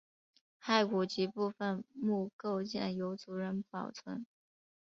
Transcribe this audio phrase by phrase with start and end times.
[0.59, 4.25] 骸骨及部分墓构件由族人保存。